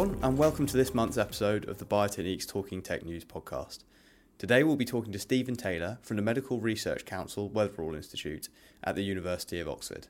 [0.00, 3.80] everyone, and welcome to this month's episode of the Biotechniques Talking Tech News podcast.
[4.38, 8.48] Today we'll be talking to Stephen Taylor from the Medical Research Council Weatherall Institute
[8.82, 10.06] at the University of Oxford.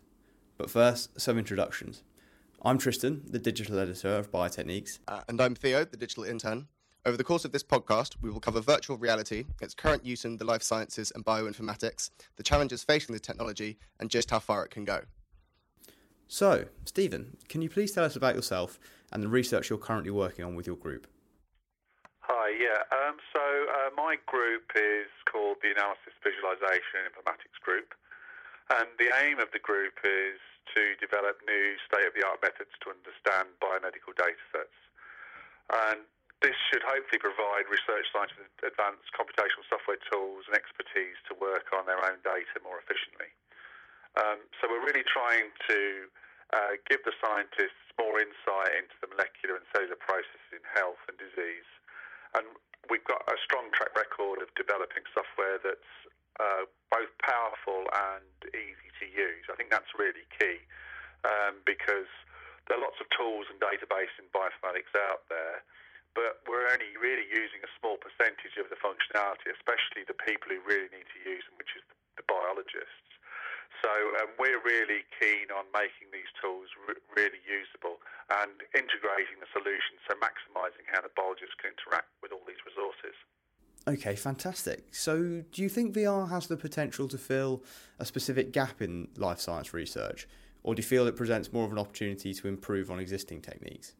[0.57, 2.05] But first, some introductions.
[2.63, 5.01] I'm Tristan, the digital editor of Biotechniques.
[5.09, 6.69] Uh, and I'm Theo, the digital intern.
[7.05, 10.37] Over the course of this podcast, we will cover virtual reality, its current use in
[10.37, 14.71] the life sciences and bioinformatics, the challenges facing the technology, and just how far it
[14.71, 15.01] can go.
[16.29, 18.79] So, Stephen, can you please tell us about yourself
[19.13, 21.07] and the research you're currently working on with your group?
[22.21, 22.87] Hi, yeah.
[22.95, 27.95] Um, so, uh, my group is called the Analysis, Visualization and Informatics Group.
[28.71, 30.39] And the aim of the group is
[30.79, 34.79] to develop new state of the art methods to understand biomedical data sets.
[35.91, 36.07] And
[36.39, 41.75] this should hopefully provide research scientists with advanced computational software tools and expertise to work
[41.75, 43.35] on their own data more efficiently.
[44.15, 46.07] Um, so we're really trying to
[46.53, 51.17] uh, give the scientists more insight into the molecular and cellular processes in health and
[51.21, 51.69] disease.
[52.35, 52.47] And
[52.89, 55.93] we've got a strong track record of developing software that's
[56.39, 59.45] uh, both powerful and easy to use.
[59.51, 60.63] I think that's really key
[61.27, 62.09] um, because
[62.67, 65.63] there are lots of tools and database in bioinformatics out there
[66.15, 70.59] but we're only really using a small percentage of the functionality, especially the people who
[70.67, 71.85] really need to use them, which is
[72.19, 73.11] the biologists.
[73.81, 73.91] So
[74.21, 75.00] um, we're really
[75.81, 76.69] making these tools
[77.17, 77.97] really usable
[78.45, 83.17] and integrating the solutions, so maximising how the biologists can interact with all these resources.
[83.89, 84.93] Okay, fantastic.
[84.93, 87.65] So, do you think VR has the potential to fill
[87.99, 90.29] a specific gap in life science research,
[90.63, 93.97] or do you feel it presents more of an opportunity to improve on existing techniques?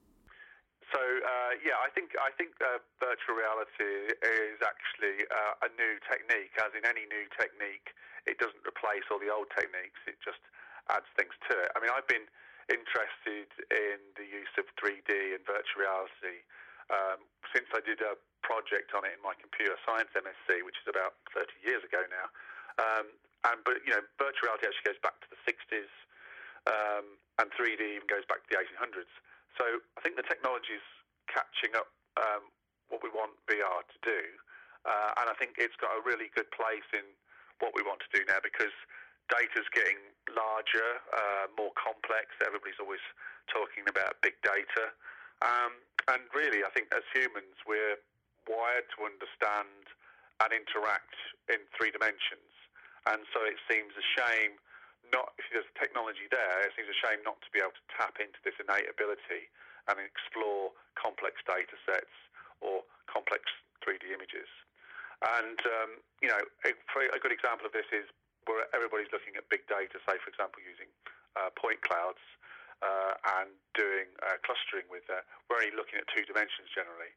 [1.65, 6.57] yeah, I think I think uh, virtual reality is actually uh, a new technique.
[6.57, 7.93] As in any new technique,
[8.25, 10.01] it doesn't replace all the old techniques.
[10.09, 10.41] It just
[10.89, 11.69] adds things to it.
[11.77, 12.27] I mean, I've been
[13.21, 16.41] interested in the use of 3D and virtual reality
[16.91, 17.21] um,
[17.53, 21.21] since I did a project on it in my computer science MSc, which is about
[21.37, 22.27] 30 years ago now.
[22.81, 23.07] Um,
[23.53, 25.93] and but you know, virtual reality actually goes back to the 60s,
[26.69, 27.07] um,
[27.41, 29.13] and 3D even goes back to the 1800s.
[29.57, 29.65] So
[29.97, 30.89] I think the technology is
[31.29, 32.49] catching up um,
[32.89, 34.21] what we want VR to do.
[34.85, 37.05] Uh, and I think it's got a really good place in
[37.61, 38.73] what we want to do now because
[39.29, 42.37] data's getting larger, uh, more complex.
[42.45, 43.03] Everybody's always
[43.49, 44.93] talking about big data.
[45.41, 45.81] Um,
[46.13, 47.97] and really, I think as humans, we're
[48.49, 49.89] wired to understand
[50.41, 51.17] and interact
[51.53, 52.53] in three dimensions.
[53.09, 54.61] And so it seems a shame
[55.09, 58.21] not, if there's technology there, it seems a shame not to be able to tap
[58.21, 59.49] into this innate ability
[59.89, 62.13] and explore complex data sets
[62.61, 63.49] or complex
[63.83, 64.49] 3D images.
[65.21, 65.91] And, um,
[66.25, 68.09] you know, a, a, good example of this is
[68.49, 70.89] where everybody's looking at big data, say, for example, using
[71.37, 72.23] uh, point clouds
[72.81, 75.29] uh, and doing uh, clustering with that.
[75.49, 77.13] We're only looking at two dimensions generally.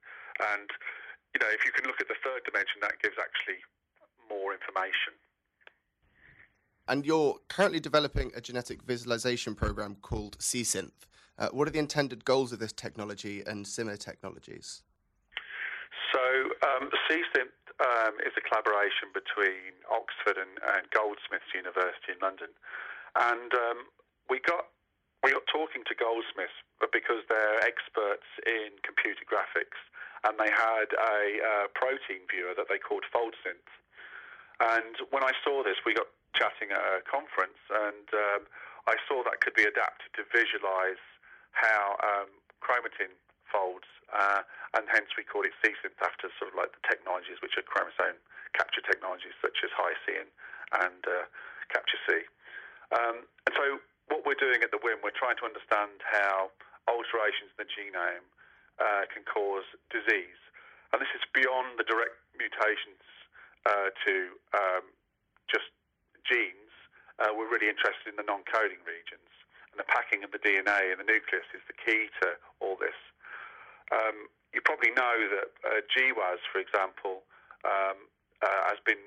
[0.52, 0.68] And,
[1.32, 3.64] you know, if you can look at the third dimension, that gives actually
[4.28, 5.16] more information.
[6.88, 11.08] And you're currently developing a genetic visualization program called CSynth.
[11.40, 14.84] Uh, what are the intended goals of this technology and similar technologies?
[16.14, 16.22] So,
[16.62, 22.54] um, CSynth um, is a collaboration between Oxford and, and, Goldsmiths University in London,
[23.18, 23.90] and um,
[24.30, 24.70] we got
[25.26, 26.54] we got talking to Goldsmiths
[26.94, 29.80] because they're experts in computer graphics,
[30.28, 33.72] and they had a protein viewer that they called FoldSynth.
[34.60, 38.42] And when I saw this, we got chatting at a conference, and um,
[38.86, 41.02] I saw that could be adapted to visualize
[41.56, 42.30] how um,
[42.60, 43.16] chromatin
[43.48, 44.44] folds, uh,
[44.84, 48.20] and hence we call it CSynth after sort of like the technologies which are chromosome
[48.52, 50.32] capture technologies such as Hi-C and,
[50.84, 51.26] and uh,
[51.72, 52.28] Capture C.
[52.92, 53.80] Um, and so
[54.12, 56.52] what we're doing at the WIM, we're trying to understand how
[56.86, 58.28] alterations in the genome
[58.78, 60.38] uh, can cause disease.
[60.92, 63.02] And this is beyond the direct mutations
[63.66, 64.16] uh, to
[64.54, 64.86] um,
[65.50, 65.72] just
[66.28, 66.76] genes.
[67.18, 69.32] Uh, we're really interested in the non-coding regions
[69.74, 72.94] and the packing of the DNA in the nucleus is the key to all this.
[73.90, 77.26] Um, you probably know that uh, GWAS, for example,
[77.66, 78.08] um,
[78.42, 79.02] uh, has been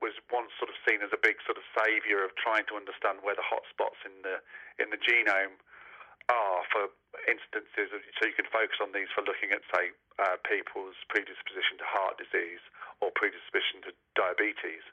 [0.00, 3.20] was once sort of seen as a big sort of saviour of trying to understand
[3.20, 4.40] where the hotspots in the
[4.80, 5.60] in the genome
[6.32, 6.88] are for
[7.28, 9.92] instances of, so you can focus on these for looking at say
[10.22, 12.62] uh, people's predisposition to heart disease
[13.04, 14.84] or predisposition to diabetes.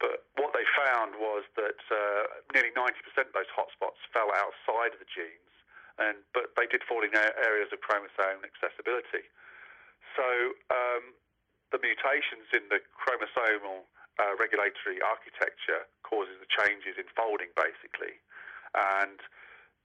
[0.00, 2.24] But what they found was that uh,
[2.56, 2.96] nearly 90%
[3.28, 5.52] of those hotspots fell outside of the genes,
[6.00, 9.28] and but they did fall in areas of chromosome accessibility.
[10.16, 11.14] So um,
[11.70, 13.86] the mutations in the chromosomal
[14.18, 18.18] uh, regulatory architecture causes the changes in folding, basically,
[18.74, 19.20] and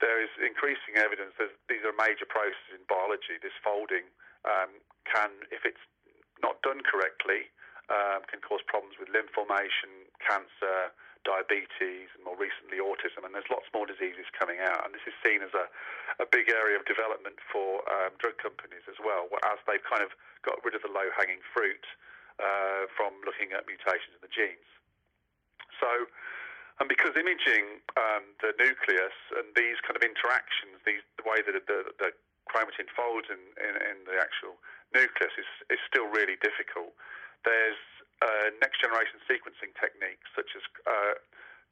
[0.04, 3.40] there is increasing evidence that these are major processes in biology.
[3.40, 4.12] This folding
[4.44, 5.80] um, can, if it's
[6.44, 7.48] not done correctly,
[7.88, 10.92] um, can cause problems with limb formation, cancer,
[11.26, 13.26] diabetes, and more recently autism.
[13.26, 14.86] And there's lots more diseases coming out.
[14.86, 15.66] And this is seen as a,
[16.22, 20.14] a big area of development for um, drug companies as well, as they've kind of
[20.46, 21.84] got rid of the low hanging fruit
[22.38, 24.70] uh, from looking at mutations in the genes.
[25.82, 26.08] So,
[26.80, 31.56] and because imaging um, the nucleus and these kind of interactions, these, the way that
[31.68, 32.12] the, the
[32.52, 34.60] chromatin folds in, in, in, the actual
[34.94, 36.94] nucleus is, is still really difficult.
[37.44, 37.80] There's
[38.24, 41.14] uh, next generation sequencing techniques such as uh,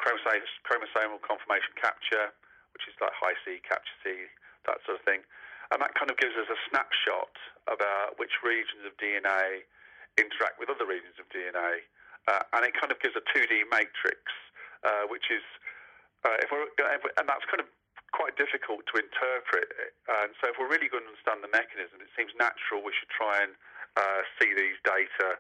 [0.02, 2.34] chromosomal conformation capture,
[2.76, 4.28] which is like Hi-C, capture C,
[4.68, 5.24] that sort of thing.
[5.72, 7.34] And that kind of gives us a snapshot
[7.72, 9.64] about which regions of DNA
[10.20, 11.88] interact with other regions of DNA.
[12.28, 14.22] Uh, and it kind of gives a 2D matrix
[14.84, 15.44] uh, which is,
[16.28, 17.68] uh, if we're, and that's kind of
[18.12, 19.72] quite difficult to interpret.
[20.12, 23.08] And so, if we're really going to understand the mechanism, it seems natural we should
[23.08, 23.56] try and
[23.96, 25.40] uh, see these data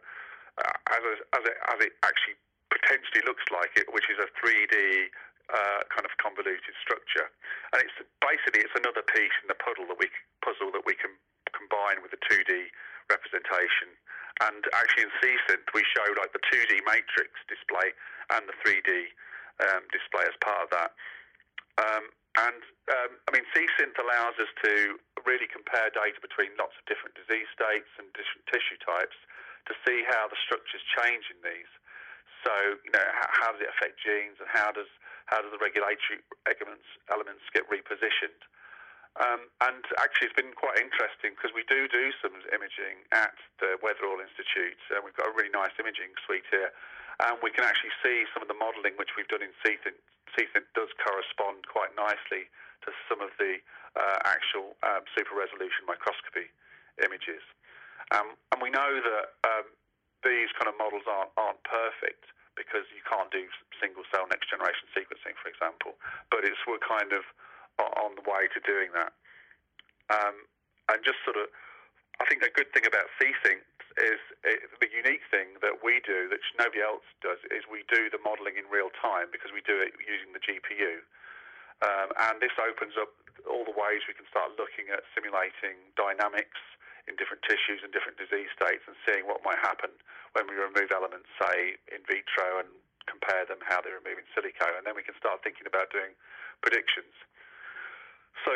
[0.61, 2.37] as, a, as, it, as it actually
[2.69, 5.09] potentially looks like it, which is a 3D
[5.51, 7.29] uh, kind of convoluted structure.
[7.73, 10.09] And it's basically it's another piece in the puzzle that we
[10.41, 11.13] puzzle that we can
[11.53, 12.73] combine with the 2D
[13.11, 13.93] representation.
[14.41, 17.93] And actually, in CSynth, we show like the 2D matrix display
[18.33, 19.13] and the 3D
[19.61, 20.91] um, display as part of that.
[21.77, 26.83] Um, and um, I mean, CSynth allows us to really compare data between lots of
[26.89, 29.15] different disease states and different tissue types
[29.67, 31.71] to see how the structures change in these.
[32.43, 34.89] So, you know, how, how does it affect genes, and how does
[35.31, 38.43] how does the regulatory elements elements get repositioned?
[39.13, 43.77] Um, and actually, it's been quite interesting because we do do some imaging at the
[43.79, 46.73] Weatherall Institute, and we've got a really nice imaging suite here
[47.21, 49.99] and we can actually see some of the modelling which we've done in CSynth.
[50.33, 52.49] CSynth does correspond quite nicely
[52.83, 53.61] to some of the
[53.93, 56.49] uh, actual um, super resolution microscopy
[57.05, 57.43] images.
[58.11, 59.67] Um, and we know that um,
[60.25, 63.49] these kind of models aren't, aren't perfect because you can't do
[63.81, 65.97] single cell next generation sequencing, for example.
[66.29, 67.25] But it's we're kind of
[67.79, 69.13] on the way to doing that.
[70.13, 70.45] Um,
[70.91, 71.49] and just sort of,
[72.21, 73.65] I think a good thing about CSynth
[73.97, 78.09] is it, the unique thing that we do that nobody else does is we do
[78.09, 81.01] the modelling in real time because we do it using the GPU.
[81.81, 83.11] Um, and this opens up
[83.49, 86.61] all the ways we can start looking at simulating dynamics
[87.07, 89.91] in different tissues and different disease states and seeing what might happen
[90.33, 92.69] when we remove elements, say, in vitro and
[93.05, 94.71] compare them how they're removing silico.
[94.79, 96.15] And then we can start thinking about doing
[96.63, 97.11] predictions.
[98.47, 98.51] So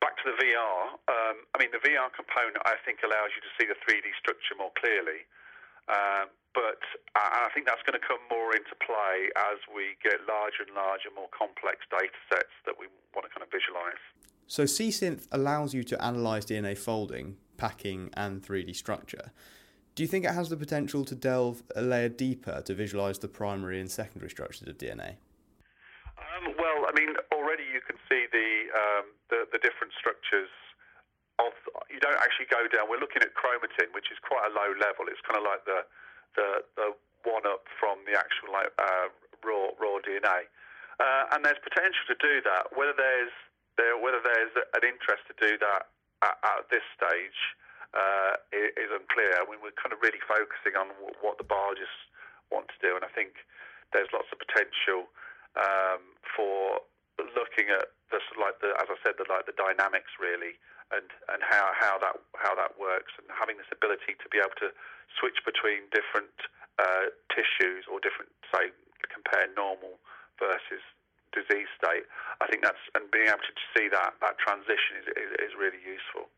[0.00, 0.98] back to the VR.
[1.10, 4.54] Um, I mean, the VR component I think allows you to see the 3D structure
[4.54, 5.26] more clearly.
[5.88, 6.82] Um, but
[7.16, 11.08] I think that's going to come more into play as we get larger and larger,
[11.14, 14.00] more complex data sets that we want to kind of visualize.
[14.48, 19.32] So CSynth allows you to analyze DNA folding, packing, and 3D structure.
[19.98, 23.26] Do you think it has the potential to delve a layer deeper to visualize the
[23.26, 25.18] primary and secondary structures of DNA?
[26.14, 30.50] Um, well, I mean, already you can see the um, the, the different structures
[31.42, 31.50] of
[31.90, 32.86] you don't actually go down.
[32.86, 35.10] We're looking at chromatin, which is quite a low level.
[35.10, 35.82] It's kind of like the
[36.38, 36.88] the, the
[37.26, 39.10] one up from the actual like, uh,
[39.42, 40.46] raw raw DNA,
[41.02, 42.70] uh, and there's potential to do that.
[42.70, 43.34] Whether there's
[43.74, 45.90] there whether there's an interest to do that
[46.22, 47.40] at, at this stage
[47.94, 49.38] uh, is unclear.
[49.38, 50.92] I mean, we're kind of really focusing on
[51.24, 51.90] what the barges
[52.52, 53.40] want to do, and I think
[53.92, 55.08] there's lots of potential
[55.56, 56.02] um,
[56.36, 56.84] for
[57.34, 60.56] looking at the like the as I said the like the dynamics really
[60.94, 64.56] and and how how that how that works and having this ability to be able
[64.62, 64.70] to
[65.18, 66.32] switch between different
[66.78, 68.70] uh, tissues or different say
[69.10, 69.98] compare normal
[70.38, 70.84] versus
[71.32, 72.04] disease state
[72.40, 75.82] I think that's and being able to see that that transition is is, is really
[75.82, 76.30] useful.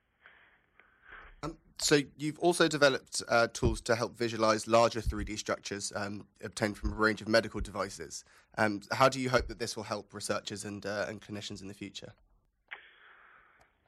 [1.42, 6.76] Um, so you've also developed uh, tools to help visualize larger 3D structures um, obtained
[6.76, 8.24] from a range of medical devices.
[8.58, 11.68] Um, how do you hope that this will help researchers and, uh, and clinicians in
[11.68, 12.12] the future?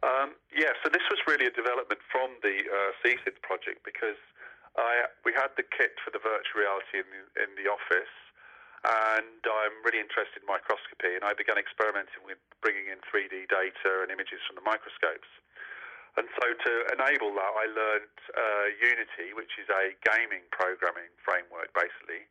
[0.02, 4.18] Um, yeah, so this was really a development from the uh, CSynth project because
[4.76, 8.10] I, we had the kit for the virtual reality in the, in the office,
[8.82, 14.02] and I'm really interested in microscopy, and I began experimenting with bringing in 3D data
[14.02, 15.30] and images from the microscopes.
[16.18, 21.72] And so to enable that, I learned uh, Unity, which is a gaming programming framework,
[21.72, 22.28] basically,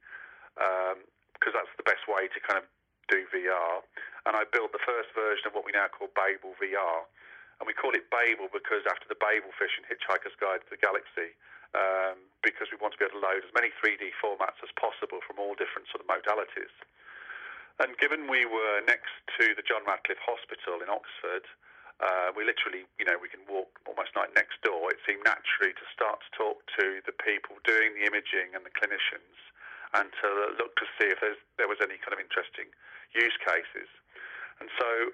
[0.60, 1.02] um,
[1.34, 2.68] because that's the best way to kind of
[3.10, 3.82] do VR.
[4.30, 7.10] And I built the first version of what we now call Babel VR.
[7.62, 10.82] And we call it Babel because after the Babel fish in Hitchhiker's Guide to the
[10.82, 11.38] Galaxy,
[11.78, 15.22] um, because we want to be able to load as many 3D formats as possible
[15.22, 16.74] from all different sort of modalities.
[17.78, 21.46] And given we were next to the John Radcliffe Hospital in Oxford,
[22.02, 24.90] uh, we literally, you know, we can walk almost like next door.
[24.90, 28.74] It seemed naturally to start to talk to the people doing the imaging and the
[28.74, 29.38] clinicians,
[29.94, 32.74] and to look to see if there was any kind of interesting
[33.14, 33.86] use cases.
[34.58, 35.14] And so,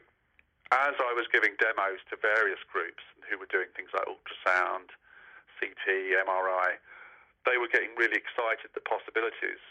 [0.72, 4.92] as I was giving demos to various groups who were doing things like ultrasound,
[5.60, 5.86] CT,
[6.28, 6.78] MRI,
[7.48, 9.64] they were getting really excited at the possibilities.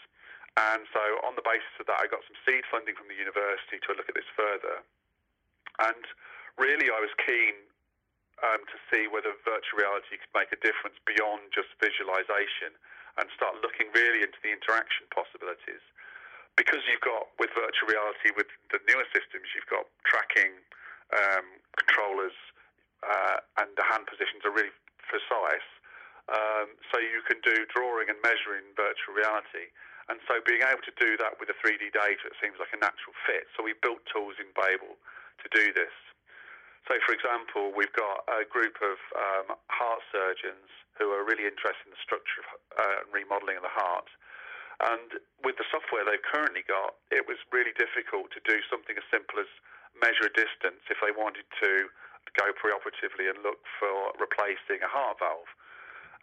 [0.57, 3.77] And so, on the basis of that, I got some seed funding from the university
[3.77, 4.81] to look at this further.
[5.85, 6.01] And
[6.57, 7.53] really, I was keen
[8.41, 12.73] um, to see whether virtual reality could make a difference beyond just visualization
[13.21, 15.81] and start looking really into the interaction possibilities.
[16.57, 20.57] Because you've got, with virtual reality, with the newer systems, you've got tracking,
[21.13, 21.45] um,
[21.77, 22.35] controllers,
[23.05, 24.73] uh, and the hand positions are really
[25.05, 25.67] precise.
[26.27, 29.71] Um, so you can do drawing and measuring virtual reality.
[30.11, 32.79] And so being able to do that with the 3D data, it seems like a
[32.79, 33.47] natural fit.
[33.55, 34.95] So we built tools in Babel
[35.43, 35.91] to do this.
[36.87, 41.83] So, for example, we've got a group of um, heart surgeons who are really interested
[41.83, 42.49] in the structure of
[42.79, 44.07] uh, remodeling of the heart.
[44.79, 49.03] And with the software they've currently got, it was really difficult to do something as
[49.11, 49.51] simple as
[50.01, 51.89] measure a distance if they wanted to
[52.35, 55.49] go preoperatively and look for replacing a heart valve.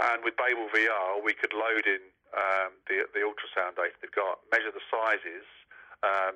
[0.03, 2.03] And with Babel VR, we could load in
[2.35, 5.47] um, the, the ultrasound data they've got, measure the sizes,
[6.03, 6.35] um,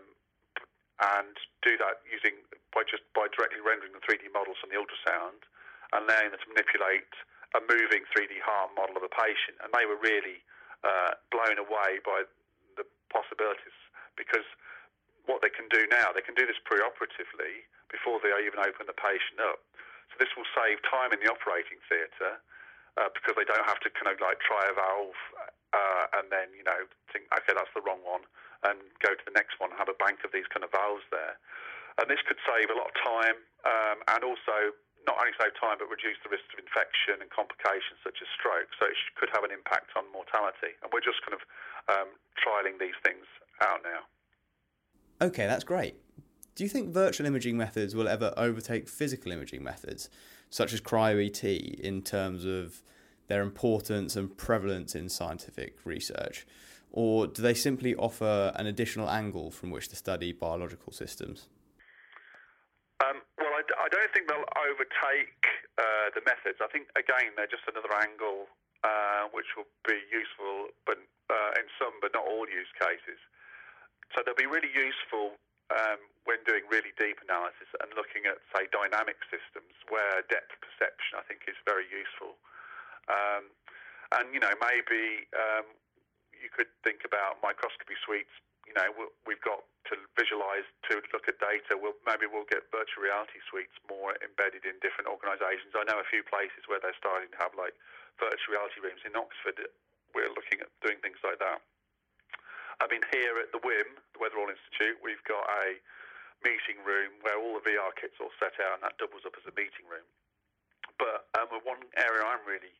[0.98, 2.42] and do that using
[2.74, 5.46] by just by directly rendering the 3D models from the ultrasound
[5.94, 7.10] and allowing them to manipulate
[7.56, 9.56] a moving 3D heart model of a patient.
[9.62, 10.42] And they were really
[10.82, 12.26] uh, blown away by
[12.76, 13.74] the possibilities
[14.18, 14.44] because
[15.28, 18.96] what they can do now, they can do this preoperatively before they even open the
[18.96, 19.60] patient up.
[20.10, 22.40] So this will save time in the operating theatre
[22.96, 25.20] uh, because they don't have to kind of like try a valve
[25.76, 28.24] uh, and then you know think okay that's the wrong one
[28.66, 31.04] and go to the next one and have a bank of these kind of valves
[31.14, 31.38] there.
[32.02, 34.74] And this could save a lot of time um, and also
[35.06, 38.70] not only save time but reduce the risk of infection and complications such as stroke.
[38.82, 40.74] So it could have an impact on mortality.
[40.82, 41.42] And we're just kind of
[41.86, 43.26] um, trialing these things
[43.62, 44.10] out now.
[45.20, 45.96] Okay, that's great.
[46.54, 50.10] Do you think virtual imaging methods will ever overtake physical imaging methods,
[50.50, 52.82] such as cryo-ET, in terms of
[53.28, 56.46] their importance and prevalence in scientific research?
[56.92, 61.48] or do they simply offer an additional angle from which to study biological systems?
[63.04, 65.38] Um, well, I, I, don't think they'll overtake
[65.78, 66.58] uh, the methods.
[66.58, 68.50] I think, again, they're just another angle
[68.82, 70.98] uh, which will be useful but
[71.30, 73.20] uh, in some but not all use cases.
[74.14, 75.36] So they'll be really useful
[75.68, 81.20] um, when doing really deep analysis and looking at, say, dynamic systems where depth perception,
[81.20, 82.36] I think, is very useful.
[83.08, 83.52] Um,
[84.16, 85.68] and, you know, maybe um,
[86.32, 88.32] you could think about microscopy suites.
[88.64, 88.88] You know,
[89.24, 91.76] we've got to visualize to look at data.
[91.76, 95.72] We'll, maybe we'll get virtual reality suites more embedded in different organisations.
[95.72, 97.72] I know a few places where they're starting to have like
[98.20, 99.56] virtual reality rooms in Oxford.
[100.12, 101.64] We're looking at doing things like that.
[102.78, 105.78] I mean, here at the WIM, the Weatherall Institute, we've got a
[106.46, 109.46] meeting room where all the VR kits all set out, and that doubles up as
[109.46, 110.06] a meeting room.
[110.98, 112.74] But um, one area I'm really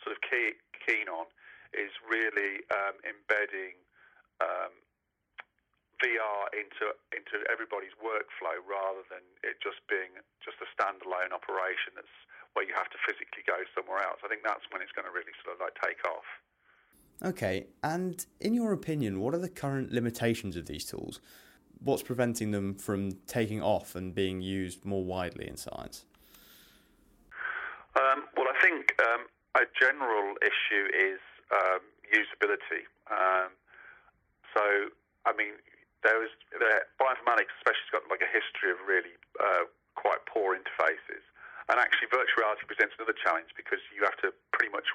[0.00, 1.28] sort of key, keen on
[1.72, 3.76] is really um, embedding
[4.40, 4.72] um,
[6.00, 12.10] VR into into everybody's workflow rather than it just being just a standalone operation that's
[12.52, 14.20] where you have to physically go somewhere else.
[14.20, 16.26] I think that's when it's going to really sort of like take off.
[17.22, 21.20] Okay, and in your opinion, what are the current limitations of these tools?
[21.78, 26.04] What's preventing them from taking off and being used more widely in science?
[27.94, 31.20] Um, well, I think um, a general issue is
[31.54, 32.90] um, usability.
[33.06, 33.54] Um,
[34.50, 34.90] so,
[35.26, 35.54] I mean,
[36.02, 40.58] there is there, bioinformatics, especially, has got like a history of really uh, quite poor
[40.58, 41.22] interfaces.
[41.70, 44.90] And actually, virtual reality presents another challenge because you have to pretty much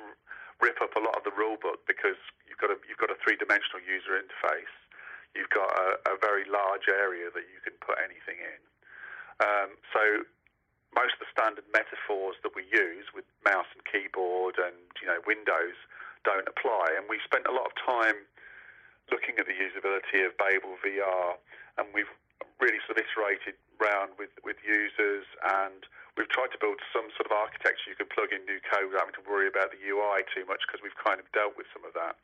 [0.61, 2.17] rip up a lot of the rule book because
[2.49, 4.73] you've got a you've got a three dimensional user interface.
[5.35, 8.59] You've got a, a, very large area that you can put anything in.
[9.37, 10.25] Um, so
[10.97, 15.21] most of the standard metaphors that we use with mouse and keyboard and you know
[15.29, 15.77] Windows
[16.25, 16.97] don't apply.
[16.97, 18.25] And we spent a lot of time
[19.11, 21.39] looking at the usability of Babel VR,
[21.79, 22.11] and we've
[22.59, 25.23] really sort of iterated around with, with users,
[25.63, 25.85] and
[26.17, 29.05] we've tried to build some sort of architecture you can plug in new code without
[29.07, 31.85] having to worry about the UI too much because we've kind of dealt with some
[31.85, 32.17] of that.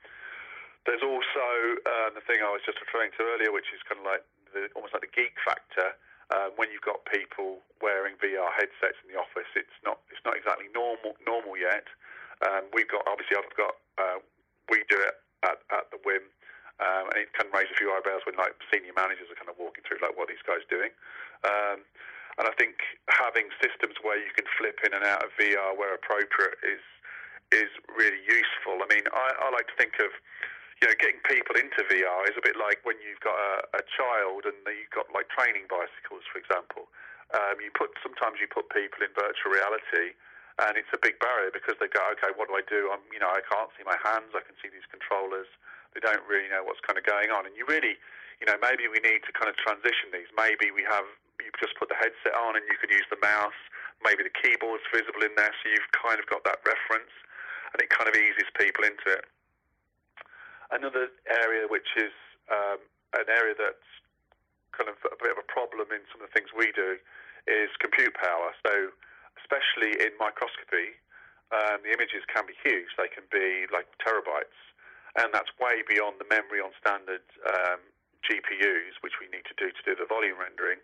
[0.84, 1.48] There's also
[1.88, 4.68] uh, the thing I was just referring to earlier, which is kind of like the,
[4.76, 5.96] almost like the geek factor.
[6.34, 10.36] Uh, when you've got people wearing VR headsets in the office, it's not it's not
[10.36, 11.88] exactly normal normal yet.
[12.44, 14.20] Um, we've got obviously I've got uh,
[14.68, 16.26] we do it at, at the whim.
[16.82, 19.62] Um, and it can raise a few eyebrows when like senior managers are kind of
[19.62, 20.90] walking through like what these guys doing.
[21.46, 21.86] Um,
[22.38, 25.94] and I think having systems where you can flip in and out of VR where
[25.94, 26.82] appropriate is
[27.54, 28.82] is really useful.
[28.82, 30.10] I mean, I, I like to think of
[30.82, 33.84] you know getting people into VR is a bit like when you've got a, a
[33.86, 36.90] child and you've got like training bicycles, for example.
[37.34, 40.18] Um, you put sometimes you put people in virtual reality
[40.62, 42.94] and it's a big barrier because they go, okay, what do I do?
[42.94, 44.38] I'm, you know, I can't see my hands.
[44.38, 45.50] I can see these controllers.
[45.98, 47.98] They don't really know what's kind of going on, and you really,
[48.38, 50.30] you know, maybe we need to kind of transition these.
[50.34, 51.06] Maybe we have
[51.42, 53.58] you just put the headset on and you can use the mouse.
[54.04, 57.13] Maybe the keyboard's visible in there, so you've kind of got that reference,
[57.72, 59.25] and it kind of eases people into it.
[60.74, 62.13] Another area which is
[62.52, 62.82] um,
[63.16, 63.90] an area that's
[64.75, 66.98] kind of a bit of a problem in some of the things we do
[67.46, 68.52] is compute power.
[68.66, 68.90] So,
[69.40, 70.98] especially in microscopy,
[71.54, 72.90] um, the images can be huge.
[72.98, 74.58] They can be like terabytes
[75.18, 77.82] and that's way beyond the memory on standard um,
[78.25, 80.82] GPUs, which we need to do to do the volume rendering.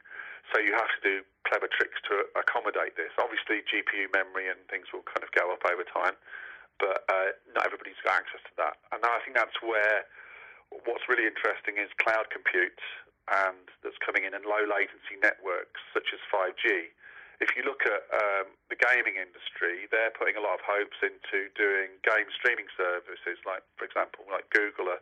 [0.51, 1.15] So you have to do
[1.45, 3.13] clever tricks to accommodate this.
[3.17, 6.17] Obviously, GPU memory and things will kind of go up over time,
[6.81, 8.81] but uh, not everybody's got access to that.
[8.93, 10.05] And I think that's where
[10.85, 12.81] what's really interesting is cloud compute
[13.29, 16.93] and that's coming in and low latency networks such as 5G
[17.39, 21.47] if you look at um, the gaming industry, they're putting a lot of hopes into
[21.55, 24.99] doing game streaming services, like, for example, like Google are,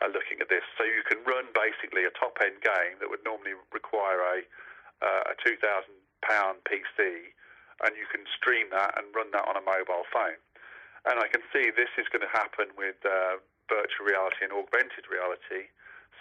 [0.00, 0.64] are looking at this.
[0.80, 4.48] So you can run basically a top end game that would normally require a,
[5.04, 5.60] uh, a £2,000
[6.64, 6.98] PC,
[7.84, 10.40] and you can stream that and run that on a mobile phone.
[11.04, 13.36] And I can see this is going to happen with uh,
[13.68, 15.68] virtual reality and augmented reality.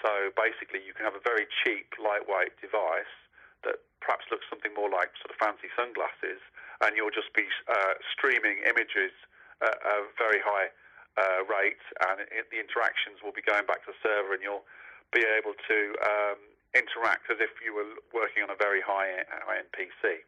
[0.03, 3.15] So basically, you can have a very cheap, lightweight device
[3.63, 6.43] that perhaps looks something more like sort of fancy sunglasses,
[6.83, 9.15] and you'll just be uh, streaming images
[9.63, 10.67] at a very high
[11.15, 11.79] uh, rate,
[12.11, 14.67] and it, the interactions will be going back to the server, and you'll
[15.15, 16.39] be able to um,
[16.73, 20.25] interact as if you were working on a very high end PC.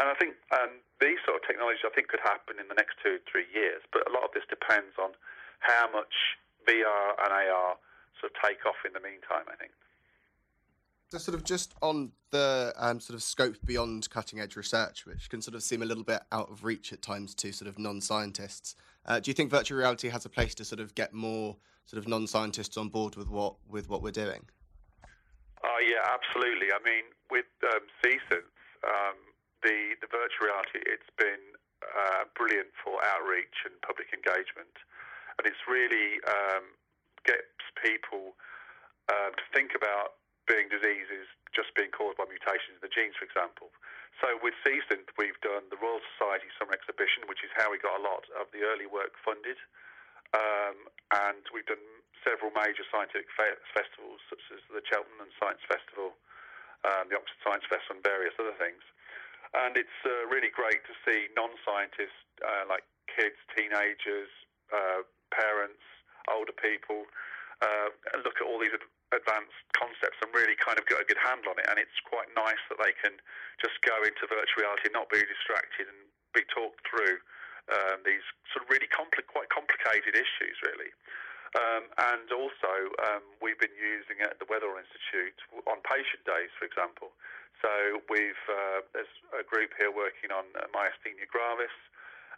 [0.00, 2.96] And I think um, these sort of technologies, I think, could happen in the next
[3.04, 3.84] two, three years.
[3.92, 5.12] But a lot of this depends on
[5.60, 7.76] how much VR and AR
[8.16, 9.44] sort of take off in the meantime.
[9.52, 9.72] I think.
[11.12, 15.28] So, sort of just on the um, sort of scope beyond cutting edge research, which
[15.28, 17.78] can sort of seem a little bit out of reach at times to sort of
[17.78, 18.76] non scientists.
[19.04, 21.98] Uh, do you think virtual reality has a place to sort of get more sort
[21.98, 24.46] of non scientists on board with what with what we're doing?
[25.82, 26.70] Oh yeah, absolutely.
[26.70, 27.82] I mean, with um,
[28.86, 29.18] um,
[29.66, 31.42] the the virtual reality, it's been
[31.82, 34.70] uh, brilliant for outreach and public engagement,
[35.34, 36.78] and it's really um,
[37.26, 38.38] gets people
[39.10, 43.26] uh, to think about being diseases just being caused by mutations in the genes, for
[43.26, 43.74] example.
[44.22, 47.98] So with CSynth, we've done the Royal Society Summer Exhibition, which is how we got
[47.98, 49.58] a lot of the early work funded.
[50.32, 50.88] Um,
[51.28, 51.82] and we've done
[52.24, 56.14] several major scientific fe- festivals, such as the Cheltenham Science Festival,
[56.84, 58.82] um, the Oxford Science Festival, and various other things.
[59.52, 64.32] And it's uh, really great to see non-scientists uh, like kids, teenagers,
[64.72, 65.82] uh, parents,
[66.30, 67.04] older people
[67.60, 67.88] uh,
[68.24, 68.74] look at all these
[69.12, 71.68] advanced concepts and really kind of get a good handle on it.
[71.68, 73.14] And it's quite nice that they can
[73.60, 76.00] just go into virtual reality, not be distracted, and
[76.32, 77.20] be talked through
[77.70, 80.90] um, these sort of really compli- quite complicated issues, really.
[81.62, 82.74] Um, and also,
[83.06, 85.38] um, we've been using it at the Weatherall Institute
[85.70, 87.14] on patient days, for example.
[87.62, 91.76] So we've uh, there's a group here working on uh, myasthenia gravis,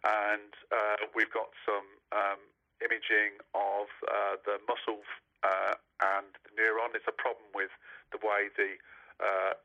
[0.04, 2.40] and uh, we've got some um,
[2.84, 5.00] imaging of uh, the muscle
[5.40, 5.80] uh,
[6.20, 6.92] and the neuron.
[6.92, 7.72] It's a problem with
[8.12, 8.76] the way the
[9.24, 9.56] uh,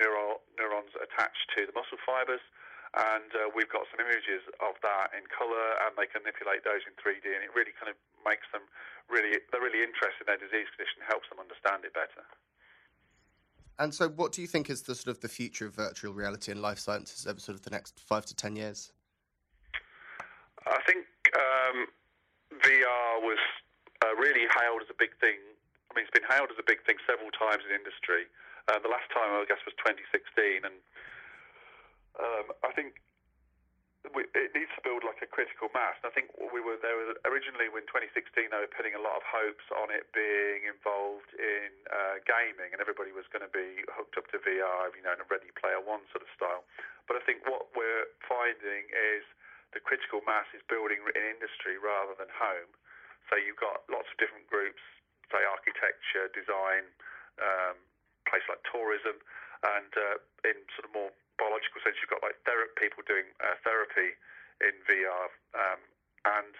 [0.00, 2.40] neurons attach to the muscle fibers.
[2.96, 6.80] And uh, we've got some images of that in colour, and they can manipulate those
[6.88, 8.66] in 3D, and it really kind of makes them
[9.06, 12.26] really, they're really interested in their disease condition, helps them understand it better.
[13.78, 16.50] And so, what do you think is the sort of the future of virtual reality
[16.50, 18.92] and life sciences over sort of the next five to ten years?
[20.66, 21.86] I think um,
[22.58, 23.38] VR was
[24.02, 25.38] uh, really hailed as a big thing.
[25.90, 28.26] I mean, it's been hailed as a big thing several times in industry.
[28.66, 30.74] Uh, the last time, I guess, was 2016, and
[32.18, 32.98] um, I think
[34.14, 35.98] it needs to build like a critical mass.
[36.02, 39.18] And I think we were there was, originally in 2016 they were putting a lot
[39.18, 43.82] of hopes on it being involved in uh, gaming, and everybody was going to be
[43.90, 46.62] hooked up to VR, you know, in a Ready Player One sort of style.
[47.10, 49.22] But I think what we're finding is
[49.74, 52.70] the critical mass is building in industry rather than home.
[53.28, 54.82] So you've got lots of different groups,
[55.34, 56.86] say architecture, design,
[57.42, 57.76] um,
[58.26, 59.18] place like tourism,
[59.64, 63.56] and uh, in sort of more biological sense, you've got like ther- people doing uh,
[63.64, 64.16] therapy
[64.64, 65.80] in VR, um,
[66.24, 66.54] and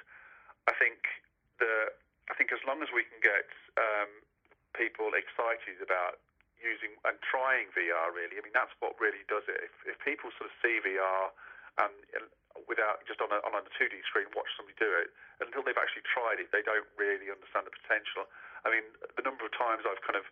[0.69, 1.05] I think
[1.61, 1.93] the
[2.29, 4.11] I think as long as we can get um,
[4.75, 6.19] people excited about
[6.59, 9.61] using and trying VR, really, I mean, that's what really does it.
[9.63, 11.31] If, if people sort of see VR
[11.79, 12.27] and, and
[12.67, 16.03] without just on a, on a 2D screen watch somebody do it, until they've actually
[16.09, 18.27] tried it, they don't really understand the potential.
[18.65, 20.27] I mean, the number of times I've kind of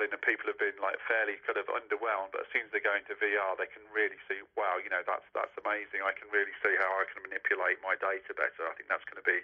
[0.00, 2.80] in and people have been like fairly kind of underwhelmed, but as soon as they
[2.80, 6.00] go into VR, they can really see, wow, you know, that's that's amazing.
[6.00, 8.64] I can really see how I can manipulate my data better.
[8.64, 9.40] I think that's going to be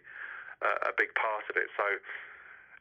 [0.64, 1.68] uh, a big part of it.
[1.76, 1.86] So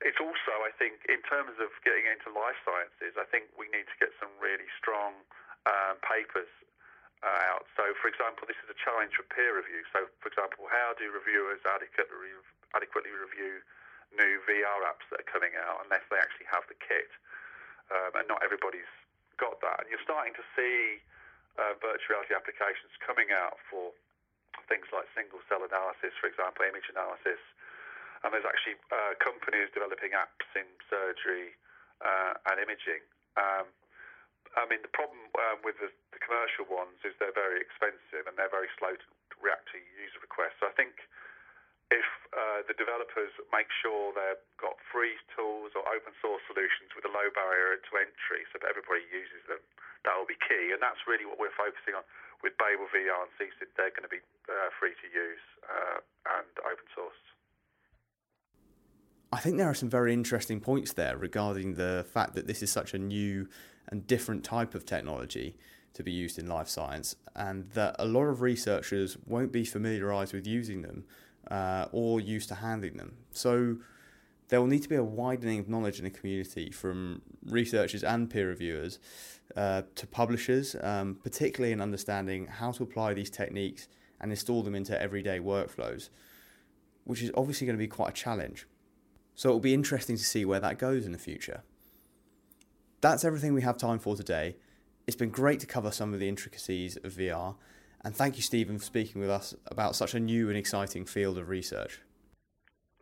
[0.04, 3.88] it's also, I think, in terms of getting into life sciences, I think we need
[3.88, 5.16] to get some really strong
[5.68, 6.50] um, papers
[7.24, 7.68] uh, out.
[7.76, 9.84] So, for example, this is a challenge for peer review.
[9.92, 12.34] So, for example, how do reviewers adequately
[12.74, 13.64] adequately review
[14.12, 17.08] new VR apps that are coming out unless they actually have the kit?
[17.92, 18.90] Um, and not everybody's
[19.38, 19.84] got that.
[19.84, 21.04] And you're starting to see
[21.60, 23.92] uh, virtual reality applications coming out for
[24.68, 27.40] things like single cell analysis, for example, image analysis.
[28.24, 31.54] And there's actually uh, companies developing apps in surgery
[32.02, 33.04] uh, and imaging.
[33.38, 33.70] Um,
[34.56, 38.40] I mean, the problem um, with the, the, commercial ones is they're very expensive and
[38.40, 39.08] they're very slow to
[39.44, 40.56] react to user requests.
[40.64, 41.04] So I think
[41.94, 47.06] if uh, the developers make sure they've got free tools or open source solutions with
[47.06, 49.62] a low barrier to entry so that everybody uses them,
[50.04, 50.74] that will be key.
[50.74, 52.04] And that's really what we're focusing on
[52.42, 53.70] with Babel VR and CSynth.
[53.78, 56.02] They're going to be uh, free to use uh,
[56.42, 57.22] and open source.
[59.34, 62.72] I think there are some very interesting points there regarding the fact that this is
[62.72, 63.50] such a new
[63.90, 65.58] and different type of technology
[65.94, 70.34] to be used in life science, and that a lot of researchers won't be familiarized
[70.34, 71.06] with using them
[71.50, 73.16] uh, or used to handling them.
[73.32, 73.78] So
[74.50, 78.30] there will need to be a widening of knowledge in the community from researchers and
[78.30, 79.00] peer reviewers
[79.56, 83.88] uh, to publishers, um, particularly in understanding how to apply these techniques
[84.22, 86.10] and install them into everyday workflows,
[87.04, 88.68] which is obviously going to be quite a challenge.
[89.36, 91.64] So it will be interesting to see where that goes in the future.
[93.02, 94.56] That's everything we have time for today.
[95.06, 97.56] It's been great to cover some of the intricacies of VR
[98.06, 101.40] and thank you, Stephen, for speaking with us about such a new and exciting field
[101.40, 102.02] of research.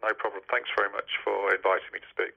[0.01, 0.41] No problem.
[0.49, 2.33] Thanks very much for inviting me to speak.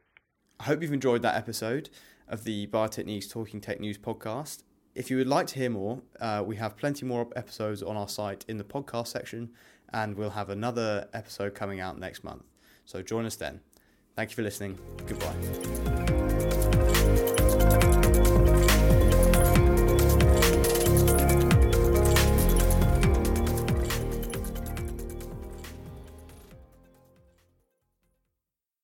[0.58, 1.90] I hope you've enjoyed that episode
[2.28, 4.64] of the Biotechniques Talking Tech News podcast.
[4.96, 8.08] If you would like to hear more, uh, we have plenty more episodes on our
[8.08, 9.50] site in the podcast section,
[9.92, 12.42] and we'll have another episode coming out next month.
[12.84, 13.60] So join us then.
[14.16, 14.76] Thank you for listening.
[15.06, 15.95] Goodbye.